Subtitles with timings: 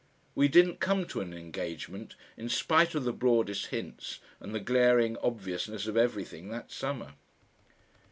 [0.33, 5.15] We didn't come to an engagement, in spite of the broadest hints and the glaring
[5.17, 7.13] obviousness of everything, that summer.